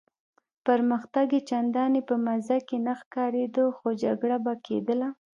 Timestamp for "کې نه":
2.67-2.93